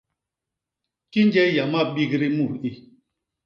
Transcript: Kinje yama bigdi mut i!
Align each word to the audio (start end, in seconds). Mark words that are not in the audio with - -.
Kinje 1.11 1.43
yama 1.57 1.81
bigdi 1.95 2.29
mut 2.35 2.61
i! 2.69 2.71